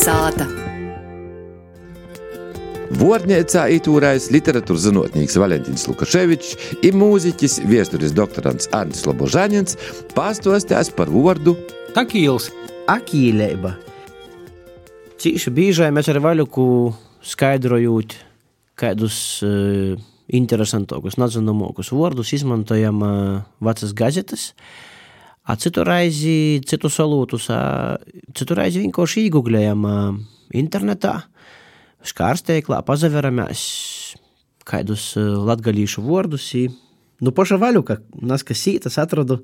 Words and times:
Kalnasāta. 0.00 0.46
Vornēcā 2.96 3.66
itūrais 3.76 4.30
literatūras 4.32 4.86
zinātnieks 4.86 5.36
Valentīns 5.36 5.84
Lukaševičs 5.90 6.54
un 6.88 6.96
mūziķis, 7.02 7.58
vēstures 7.68 8.14
doktorants 8.16 8.70
Arnis 8.72 9.04
Lobožāņins 9.04 9.76
pastāstīs 10.16 10.88
par 10.96 11.12
vārdu 11.12 11.52
Takīls. 11.92 12.48
Akīlība. 12.88 13.74
Cīši 15.20 15.52
bieži 15.52 15.90
mēs 15.92 16.08
ar 16.08 16.22
vaļuku 16.24 16.64
skaidrojot 17.34 18.16
kādus 18.80 19.18
uh, 19.44 20.00
interesantākus, 20.32 21.20
nezināmākus 21.20 21.92
vārdus, 21.92 22.32
izmantojam 22.40 23.04
uh, 23.04 23.44
vecas 23.60 23.92
gazetes. 23.92 24.54
A 25.50 25.56
citu 25.58 25.82
reizi, 25.82 26.60
citu 26.62 26.86
salūtus, 26.92 27.48
citu 28.38 28.54
reizi 28.54 28.84
vienkārši 28.84 29.24
iegūlējam 29.26 29.86
internetā, 30.54 31.16
skārsteiklā, 32.06 32.78
pazaveramies 32.86 33.64
kādus 34.68 35.16
latgalīšu 35.18 36.04
vārdus. 36.06 36.46
Nu, 37.20 37.34
paša 37.34 37.58
vaļuka, 37.60 37.98
nas, 38.22 38.44
kas 38.46 38.62
sītas 38.62 39.00
atradu, 39.02 39.40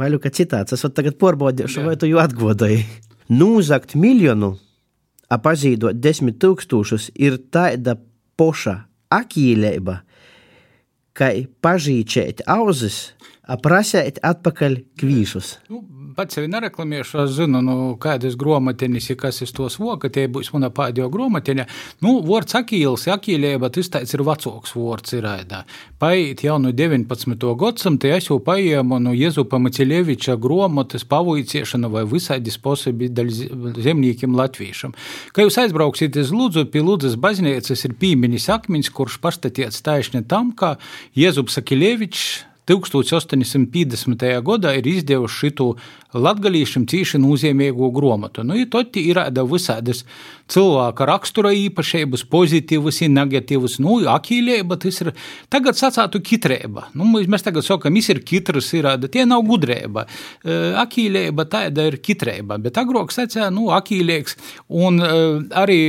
vaļuka 0.00 0.32
citāts. 0.32 0.72
Es 0.74 0.86
tagad 0.96 1.18
porbaudīšu, 1.20 1.84
vai 1.84 1.98
tu 2.00 2.08
jau 2.08 2.22
atgodoji. 2.22 2.86
Nūzakt 3.30 3.94
miljonu, 4.00 4.54
apazīdot 5.30 6.00
desmit 6.00 6.40
tūkstošus, 6.42 7.12
ir 7.20 7.36
tāda 7.52 7.98
poša 8.40 8.80
akīlība, 9.12 10.00
kā 11.16 11.32
pažīčēt 11.64 12.44
auzas 12.50 13.12
prasēt 13.62 14.20
atpakaļ 14.22 14.76
kvīšus. 15.00 15.54
Nu, 15.70 15.82
pats 16.16 16.36
sevi 16.36 16.48
nereklamēšu, 16.50 17.18
es 17.24 17.34
zinu, 17.36 17.60
nu, 17.64 17.74
kādas 18.00 18.36
grāmatiņas 18.40 19.10
ir, 19.12 19.18
kas 19.20 19.40
ir 19.44 19.52
tos 19.54 19.78
voka, 19.80 20.10
tie 20.12 20.26
būs 20.32 20.52
mana 20.54 20.70
pēdējā 20.74 21.08
grāmatiņa. 21.12 21.66
Nu, 22.04 22.16
vārds 22.26 22.56
akīls, 22.58 23.06
akīlība, 23.12 23.70
tas 23.74 23.90
tāds 23.92 24.14
ir 24.16 24.24
vecāks 24.26 24.74
vārds 24.76 25.16
ir 25.16 25.28
ēdā. 25.30 25.62
Paiet 26.02 26.44
jau 26.44 26.58
no 26.62 26.72
19. 26.76 27.46
gadsimta, 27.60 28.10
es 28.16 28.30
jau 28.30 28.40
paiemu 28.44 29.00
no 29.02 29.14
Jezupa 29.16 29.60
Maciļeviča 29.62 30.36
grāmatas 30.40 31.06
pavojiciešana 31.10 31.90
vai 31.92 32.04
visādi 32.08 32.52
sposobi 32.54 33.10
zemniekiem 33.10 34.36
latviešam. 34.36 34.96
Kad 35.34 35.46
jūs 35.46 35.60
aizbrauksiet 35.64 36.20
uz 36.20 36.34
Lūdzu, 36.34 36.66
pie 36.72 36.84
Lūdzas 36.84 37.18
baznīcas 37.20 37.86
ir 37.88 37.96
pīmiņas 38.00 38.50
akmeņš, 38.58 38.92
kurš 38.96 39.20
pastatīts 39.22 39.84
taisni 39.86 40.24
tam, 40.26 40.54
ka 40.56 40.76
Jezups 41.18 41.60
Akiļevičs 41.60 42.49
1850. 42.70 44.26
gadā 44.46 44.76
ir 44.78 44.86
izdevuši 44.86 45.50
šo 45.50 45.72
latgadījušiem 46.16 46.86
cīši 46.90 47.20
nozīmīgu 47.22 47.90
grāmatu. 47.94 48.42
Nu, 48.46 48.58
Tad 48.70 48.96
ir 48.98 49.20
visādas 49.50 50.02
cilvēka 50.50 51.06
rakstura 51.06 51.52
īpašības, 51.54 52.24
pozitīvas, 52.30 53.00
negatīvas. 53.10 53.78
Nu, 53.82 54.00
akīlība 54.10 54.78
tas 54.82 55.00
ir 55.04 55.12
tagad 55.52 55.78
sacātu 55.78 56.20
kitrēba. 56.24 56.88
Nu, 56.98 57.06
mēs 57.06 57.46
tagad 57.46 57.66
sakām, 57.66 57.94
mis 57.94 58.10
ir 58.10 58.22
kitrs, 58.26 58.72
ir, 58.78 58.88
tie 59.12 59.24
nav 59.28 59.44
gudrība. 59.46 60.06
Akīlība 60.82 61.46
tāda 61.50 61.86
ir 61.90 62.00
kitrēba, 62.02 62.58
bet 62.62 62.80
agrāk 62.82 63.14
sacīja, 63.14 63.50
nu, 63.54 63.68
akīlīgs. 63.74 64.36
Un 64.82 64.98
arī 65.00 65.80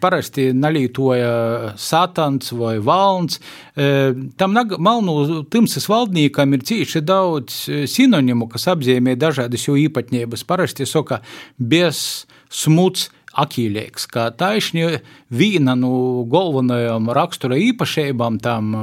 parasti 0.00 0.50
nalītoja 0.56 1.74
satans 1.76 2.54
vai 2.56 2.78
valns. 2.84 3.40
Tam 3.76 4.56
malnu 4.56 5.44
timsas 5.52 5.88
valdniekam 6.18 6.54
ir 6.54 6.62
cīši 6.66 7.02
daudz 7.06 7.68
sinonimu, 7.86 8.48
kas 8.50 8.66
apzīmē 8.68 9.16
dažādas 9.16 9.66
jau 9.68 9.76
īpatnības. 9.76 10.44
Parasti 10.44 10.86
saka, 10.86 11.22
bez 11.58 12.26
smuts 12.50 13.10
akīlīgs, 13.38 14.08
kā 14.10 14.32
taisni 14.34 14.98
viena 15.30 15.76
no 15.76 16.24
galvenajām 16.26 17.10
rakstura 17.14 17.56
īpašībām 17.56 18.40
tam 18.42 18.74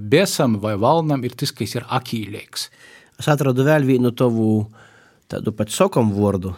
besam 0.00 0.58
vai 0.58 0.74
valnam 0.76 1.22
ir 1.24 1.36
tas, 1.36 1.52
ka 1.52 1.62
viņš 1.62 1.76
ir 1.76 1.86
akīlīgs. 1.86 2.70
Es 3.20 3.28
atradu 3.28 3.64
vēl 3.64 3.86
vienu 3.86 4.10
tavu 4.10 4.66
tādu 5.28 5.52
pat 5.52 5.70
sokam 5.70 6.10
vārdu. 6.10 6.56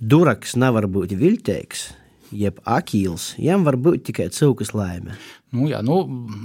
Duraks 0.00 0.56
nevar 0.56 0.88
būt 0.88 1.12
viltīgs, 1.12 1.92
jeb 2.30 2.60
akīls, 2.68 3.34
jām 3.40 3.64
var 3.66 3.76
būt 3.80 4.06
tikai 4.08 4.28
cilkas 4.34 4.72
laime. 4.76 5.16
Nu, 5.50 5.64
jā, 5.66 5.80
nu, 5.82 5.96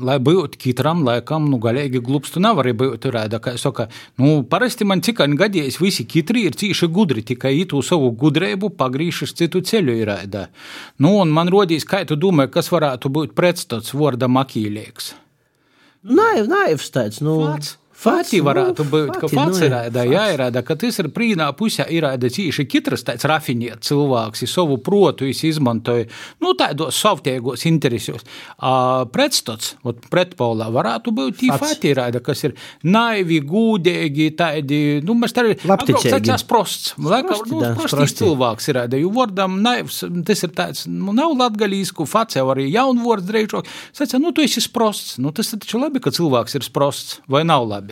lai 0.01 0.15
būtu 0.17 0.57
katram 0.57 1.03
laikam, 1.05 1.45
nu, 1.51 1.59
galīgi 1.61 2.01
glupstu 2.01 2.41
nevar 2.41 2.71
būt. 2.73 3.05
Rēda, 3.13 3.37
kā 3.43 3.53
saka, 3.61 3.85
nu, 4.17 4.39
parasti 4.49 4.87
man 4.87 5.03
tikai 5.05 5.27
gadījis, 5.37 5.77
visi 5.81 6.07
kitri 6.09 6.47
ir 6.49 6.57
cīši 6.57 6.89
gudri, 6.89 7.21
tikai 7.21 7.53
itu 7.59 7.83
savu 7.85 8.09
gudrību 8.17 8.71
pagrīšas 8.79 9.35
citu 9.37 9.61
ceļu 9.61 9.99
ir 10.01 10.09
rēda. 10.09 10.47
Nu, 10.97 11.19
un 11.21 11.33
man 11.35 11.53
rodīs, 11.53 11.85
kā 11.85 12.01
tu 12.09 12.17
domā, 12.17 12.49
kas 12.49 12.71
varētu 12.73 13.13
būt 13.13 13.37
pretstats 13.37 13.93
vārdam 13.93 14.41
akīlieks? 14.41 15.13
Naiv, 16.05 16.49
naivs 16.49 16.89
tāds, 16.93 17.21
nu. 17.25 17.39
Vāc. 17.45 17.75
Fati 17.95 18.41
varētu 18.43 18.83
būt, 18.91 19.17
ka 19.21 19.29
pats 19.31 19.61
ir 19.65 19.73
ēda, 19.73 20.03
jāierāda, 20.05 20.61
ka 20.65 20.75
tas 20.79 20.99
ir 21.01 21.07
prīnā 21.15 21.47
pusē 21.57 21.87
ir 21.93 22.05
ēda 22.05 22.29
cīši 22.33 22.65
kitras 22.69 23.05
tāds 23.07 23.25
rafiniet 23.29 23.85
cilvēks, 23.87 24.43
ir 24.45 24.51
savu 24.51 24.77
protu, 24.83 25.25
es 25.29 25.41
izmantoju, 25.47 26.05
nu, 26.43 26.51
tādos 26.59 26.99
savtiegos 27.01 27.65
interesos. 27.69 28.25
Pretstots, 29.15 29.73
ot, 29.87 30.03
pretpolā 30.11 30.67
varētu 30.75 31.13
būt 31.15 31.39
tī 31.41 31.49
fati 31.55 31.93
ir 31.93 32.03
ēda, 32.03 32.21
kas 32.25 32.45
ir 32.49 32.55
naivi, 32.85 33.39
gūdēgi, 33.47 34.27
tādi, 34.37 34.81
nu, 35.05 35.17
mēs 35.21 35.33
tā 35.33 35.45
arī, 35.45 35.55
Lapticēgi. 35.65 36.37
prosts, 36.49 36.93
laikam, 36.99 37.41
nu, 37.49 37.63
prostīs 37.79 38.17
cilvēks 38.19 38.69
ir 38.73 38.81
ēda, 38.83 39.01
jo 39.01 39.13
vārdam 39.15 39.57
naivs, 39.65 40.03
tas 40.27 40.45
ir 40.45 40.53
tāds, 40.57 40.85
nu, 40.91 41.15
nav 41.15 41.33
latgalīsku, 41.39 42.05
face 42.09 42.43
arī 42.43 42.67
jaunu 42.69 43.07
vārdu 43.07 43.31
dreidžok, 43.31 43.73
sacā, 43.95 44.21
nu, 44.21 44.35
tu 44.35 44.45
esi 44.45 44.61
sprosts, 44.61 45.15
nu, 45.23 45.33
tas 45.35 45.55
taču 45.55 45.81
labi, 45.81 46.03
ka 46.03 46.13
cilvēks 46.13 46.59
ir 46.59 46.67
sprosts, 46.67 47.19
vai 47.31 47.45
nav 47.47 47.65
labi? 47.71 47.84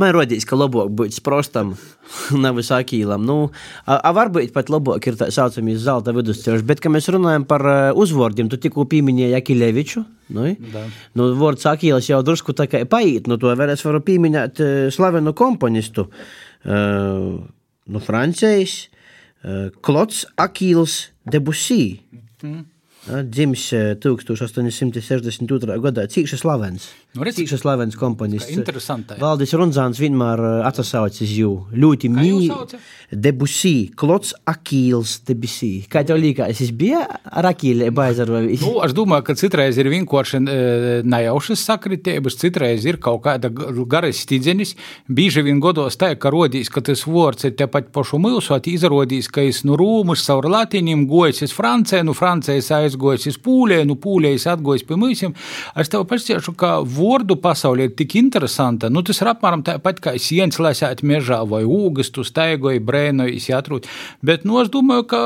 Man 0.00 0.12
rodīs, 0.14 0.46
ka 0.46 0.56
labāk 0.56 0.92
būt 0.96 1.16
sprostam, 1.16 1.72
nevis 2.44 2.70
akīlam. 2.72 3.24
Nu, 3.26 3.36
a, 3.84 3.98
a 3.98 4.12
varbūt 4.16 4.52
pat 4.54 4.70
labāk 4.72 5.10
ir 5.10 5.18
tā 5.20 5.28
saucamie 5.34 5.74
zelta 5.80 6.14
vidusceļš, 6.16 6.64
bet, 6.66 6.80
kad 6.80 6.94
mēs 6.94 7.10
runājam 7.12 7.44
par 7.48 7.66
uzvārdiem, 7.98 8.48
tu 8.50 8.58
tikko 8.62 8.86
pieminēji 8.90 9.36
Akileviču. 9.40 10.04
Nu, 10.30 10.46
Da. 10.72 10.84
nu, 11.18 11.32
vārds 11.40 11.66
akīls 11.66 12.06
jau 12.08 12.20
drusku 12.22 12.54
tā 12.56 12.68
kā 12.70 12.84
paiet, 12.88 13.26
nu 13.26 13.36
to 13.42 13.50
vēl 13.58 13.74
es 13.74 13.82
varu 13.84 13.98
pieminēt 14.06 14.62
slavenu 14.94 15.34
komponistu 15.36 16.06
uh, 16.06 17.40
no 17.90 18.02
Francijas, 18.06 18.84
uh, 19.42 19.72
Klots 19.82 20.22
Akīls 20.38 21.08
Debussy. 21.26 21.98
Mhm. 22.44 22.68
Dzimis 23.10 23.66
1862. 24.02 25.78
gadā 25.82 26.06
Cīkša 26.10 26.38
Slavens. 26.40 26.86
Nu, 27.16 27.24
redz, 27.26 27.40
Cīkša 27.40 27.58
Slavens 27.58 27.96
komponists. 27.98 28.52
Interesantai. 28.54 29.18
Valdis 29.18 29.54
Runzāns 29.58 29.98
vienmēr 29.98 30.38
atsaucis 30.68 31.32
jū. 31.34 31.50
Ļoti 31.74 32.10
mīļi. 32.14 32.78
Debussy, 33.10 33.90
Klots 33.98 34.30
Akīls 34.46 35.16
Debussy. 35.26 35.86
Kā 35.90 36.04
tev 36.06 36.20
liekas, 36.22 36.60
es 36.62 36.70
biju 36.70 37.00
ar 37.02 37.48
Akīli 37.50 37.90
baizar 37.94 38.30
vai 38.30 38.44
viss? 38.46 38.62
Nu, 38.62 38.78
es 38.86 38.94
domāju, 38.94 39.26
ka 39.26 39.34
citreiz 39.38 39.80
ir 39.82 39.90
vienkārši 39.90 40.38
e, 40.38 40.58
nejaušas 41.02 41.64
sakritības, 41.66 42.38
citreiz 42.38 42.86
ir 42.86 43.00
kaut 43.02 43.24
kāda 43.26 43.50
garas 43.50 44.22
stīdzenis. 44.22 44.76
Bieži 45.10 45.42
vien 45.46 45.58
godos 45.62 45.98
tā, 45.98 46.12
ka 46.14 46.30
rodīs, 46.30 46.70
ka 46.70 46.84
tas 46.86 47.02
vārds 47.08 47.48
ir 47.48 47.56
tepat 47.58 47.90
pašu 47.94 48.22
milsot, 48.22 48.70
izrodīs, 48.70 49.26
ka 49.32 49.42
es 49.42 49.64
no 49.66 49.74
Rūmas 49.80 50.22
caur 50.28 50.46
Latīņiem 50.50 51.08
gojis 51.10 51.42
uz 51.48 51.56
Franciju, 51.56 52.06
no 52.06 52.14
Francijas 52.14 52.70
aizgojis 53.00 53.26
uz 53.30 53.38
Pūlē, 53.40 53.80
no 53.88 53.96
Pūlējas 54.00 54.46
atgojis 54.54 54.84
pie 54.86 54.98
mūsiem. 55.00 55.34
Es 55.78 55.90
tev 55.90 56.04
pastāstīšu, 56.08 56.54
ka 56.58 56.80
vārdu 56.84 57.38
pasaulē 57.40 57.88
ir 57.88 57.94
tik 57.96 58.16
interesanta. 58.20 58.90
Nu, 58.92 59.02
tas 59.06 59.20
ir 59.22 59.30
apmēram 59.32 59.64
tāpat 59.64 60.00
kā 60.04 60.14
sienas 60.20 60.60
lasēt 60.60 61.02
mežā 61.02 61.40
vai 61.48 61.62
ūgas, 61.64 62.12
tu 62.12 62.24
staigoji, 62.26 62.82
brēnoji, 62.84 63.40
atrūt. 63.56 63.88
Bet, 64.22 64.44
nu, 64.44 64.60
es 64.62 64.70
domāju, 64.72 65.06
ka 65.10 65.20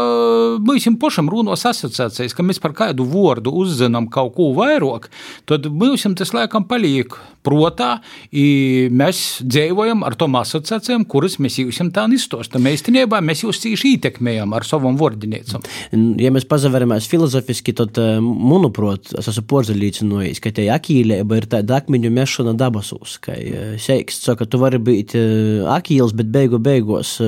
mēs 0.65 0.89
jums 0.89 1.01
pašam 1.03 1.31
runos 1.33 1.67
asociācijas, 1.67 2.35
ka 2.35 2.47
mēs 2.47 2.63
par 2.63 2.77
kādu 2.77 3.07
vārdu 3.09 3.53
uzzinām 3.65 4.09
kaut 4.13 4.35
ko 4.39 4.53
vairāk, 4.57 5.11
tad 5.51 5.67
mums 5.71 6.07
tas 6.19 6.35
laikam 6.37 6.67
paliek 6.69 7.15
protā, 7.45 7.99
i 8.33 8.89
mēs 8.93 9.43
dzīvojam 9.45 10.05
ar 10.07 10.17
tom 10.21 10.37
asociācijām, 10.41 11.05
kuras 11.09 11.37
mēs 11.43 11.59
jums 11.61 11.81
tā 11.95 12.07
izstāstām. 12.15 12.69
Īstenībā 12.71 13.21
mēs 13.25 13.45
jūs 13.45 13.61
cīši 13.65 13.95
ietekmējam 13.97 14.55
ar 14.57 14.67
savam 14.69 14.97
vārdinīcam. 15.01 15.65
Ja 16.21 16.33
mēs 16.35 16.47
pazaveramies 16.49 17.09
filozofiski, 17.11 17.64
zinātniski, 17.65 17.75
tad, 17.75 17.97
manuprāt, 18.21 19.13
es 19.19 19.29
esmu 19.29 19.45
porzelīcinojis, 19.49 20.41
ka 20.41 20.51
te 20.53 20.69
akīlība 20.69 21.39
ir 21.39 21.47
tāda 21.47 21.81
akmeņu 21.81 22.11
mešana 22.11 22.55
dabasūs, 22.55 23.19
ka 23.21 23.33
seiks 23.79 24.21
saka, 24.23 24.47
tu 24.47 24.59
vari 24.59 24.79
būt 24.79 25.15
akīls, 25.69 26.15
bet 26.15 26.27
beigu 26.27 26.59
beigos 26.59 27.21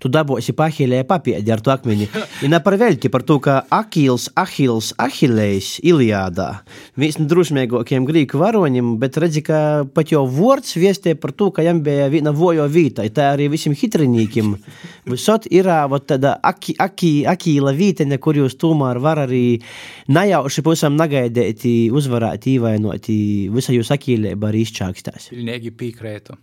tu 0.00 0.08
dabosi 0.08 0.52
pahīlē 0.52 1.04
papēdi 1.04 1.52
ar 1.52 1.60
to 1.60 1.72
akmeņu. 1.72 2.08
Ir 2.42 2.60
par 2.62 2.76
velti 2.76 3.08
par 3.08 3.22
to, 3.22 3.38
ka 3.40 3.64
akīls, 3.70 4.30
ahils, 4.36 4.92
ahilējs 4.98 5.80
Iliādā. 5.82 6.62
Viens 6.96 7.18
no 7.18 7.26
drusmīgākajiem 7.26 8.06
grīku 8.06 8.38
varoņiem, 8.38 8.98
bet 8.98 9.16
redzi, 9.18 9.42
ka 9.42 9.84
pat 9.94 10.12
jau 10.12 10.26
vārds 10.26 10.76
viestē 10.76 11.14
par 11.18 11.32
to, 11.32 11.50
ka 11.50 11.62
jām 11.62 11.82
bija 11.82 12.08
viena 12.12 12.32
vojo 12.32 12.66
vīta. 12.68 13.06
Tā 13.12 13.32
arī 13.34 13.48
visiem 13.52 13.74
hitrinīkiem. 13.76 14.54
Visot 15.10 15.48
ir 15.50 15.66
tāda 16.06 16.36
akīla 16.42 17.74
vīteņa, 17.76 18.18
kur 18.22 18.38
jūs 18.38 18.56
tomēr 18.60 19.00
var 19.02 19.24
arī 19.26 19.61
najauši 20.12 20.64
pusam 20.66 20.96
nagaidēti, 21.00 21.74
uzvarēt, 21.94 22.48
īvainot, 22.54 23.10
visa 23.54 23.74
jūs 23.76 23.92
akīlēba 23.94 24.50
arī 24.50 24.64
izčākstās. 24.66 25.30
Pilnīgi 25.32 25.74
piekrētu. 25.78 26.38